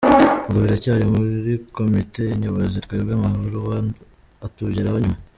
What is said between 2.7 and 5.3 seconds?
twebwe amabaruwa atugeraho nyuma”.